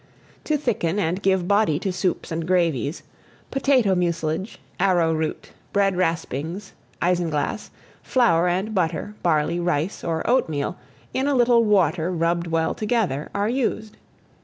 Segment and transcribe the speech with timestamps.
[0.45, 3.03] To thicken and give body to soups and gravies,
[3.51, 7.69] potato mucilage, arrow root, bread raspings, isinglass,
[8.01, 10.75] flour and butter, barley, rice, or oatmeal,
[11.13, 13.95] in a little water rubbed well together, are used.